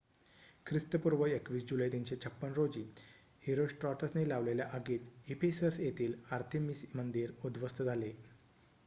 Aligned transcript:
ख्रिस्तपूर्व 0.65 1.19
२१ 1.25 1.59
जुलै 1.71 1.87
३५६ 1.95 2.49
रोजी 2.55 2.81
हिरोस्ट्राटसने 3.43 4.23
लावलेल्या 4.27 4.67
आगीत 4.79 5.31
इफेसस 5.35 5.79
येथील 5.81 6.17
आर्थेमिस 6.31 6.83
मंदिर 6.95 7.37
उध्वस्त 7.43 7.83
झाले 7.85 8.11